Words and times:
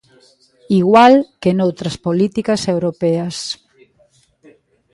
Igual 0.79 1.13
que 1.41 1.51
noutras 1.57 1.95
políticas 2.05 2.61
europeas. 2.73 3.35